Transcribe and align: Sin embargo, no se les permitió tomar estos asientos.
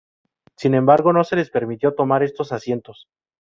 Sin 0.57 0.73
embargo, 0.73 1.13
no 1.13 1.23
se 1.23 1.35
les 1.35 1.51
permitió 1.51 1.93
tomar 1.93 2.23
estos 2.23 2.51
asientos. 2.51 3.07